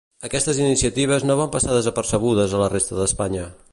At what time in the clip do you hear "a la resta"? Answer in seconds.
2.59-2.99